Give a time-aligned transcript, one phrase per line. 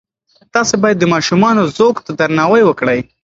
[0.53, 2.99] تاسې باید د ماشومانو ذوق ته درناوی وکړئ.